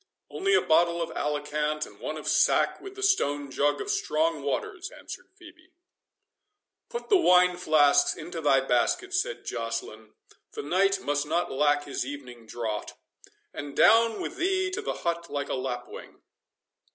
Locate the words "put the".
6.89-7.17